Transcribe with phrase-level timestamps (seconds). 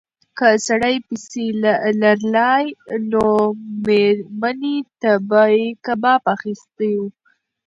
[0.37, 1.45] که سړي پیسې
[2.01, 2.65] لرلای
[3.11, 3.25] نو
[3.85, 7.01] مېرمنې ته به یې کباب اخیستی و.